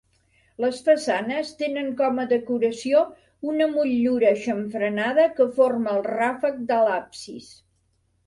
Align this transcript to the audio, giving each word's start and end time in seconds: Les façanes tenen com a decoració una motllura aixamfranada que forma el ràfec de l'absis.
Les 0.63 0.77
façanes 0.85 1.49
tenen 1.59 1.89
com 1.99 2.21
a 2.21 2.25
decoració 2.31 3.03
una 3.51 3.67
motllura 3.75 4.31
aixamfranada 4.31 5.25
que 5.41 5.47
forma 5.59 5.93
el 5.99 6.03
ràfec 6.07 6.57
de 6.73 6.79
l'absis. 6.89 7.51